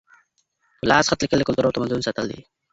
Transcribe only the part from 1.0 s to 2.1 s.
خط لیکل د کلتور او تمدن